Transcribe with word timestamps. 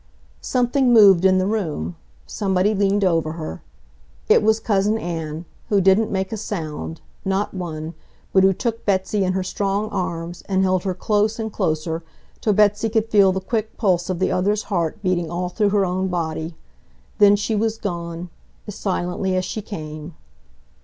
Something 0.41 0.91
moved 0.91 1.25
in 1.25 1.37
the 1.37 1.45
room. 1.45 1.95
Somebody 2.25 2.73
leaned 2.73 3.03
over 3.03 3.33
her. 3.33 3.61
It 4.29 4.41
was 4.41 4.59
Cousin 4.59 4.97
Ann, 4.97 5.45
who 5.69 5.79
didn't 5.79 6.09
make 6.11 6.31
a 6.33 6.37
sound, 6.37 7.01
not 7.23 7.53
one, 7.53 7.93
but 8.33 8.41
who 8.41 8.51
took 8.51 8.83
Betsy 8.83 9.23
in 9.23 9.33
her 9.33 9.43
strong 9.43 9.89
arms 9.89 10.41
and 10.49 10.63
held 10.63 10.85
her 10.85 10.95
close 10.95 11.37
and 11.37 11.53
closer, 11.53 12.01
till 12.39 12.53
Betsy 12.53 12.89
could 12.89 13.09
feel 13.11 13.31
the 13.31 13.39
quick 13.41 13.77
pulse 13.77 14.09
of 14.09 14.17
the 14.17 14.31
other's 14.31 14.63
heart 14.73 14.97
beating 15.03 15.29
all 15.29 15.49
through 15.49 15.69
her 15.69 15.85
own 15.85 16.07
body. 16.07 16.55
Then 17.19 17.35
she 17.35 17.53
was 17.55 17.77
gone—as 17.77 18.73
silently 18.73 19.35
as 19.35 19.45
she 19.45 19.61
came. 19.61 20.15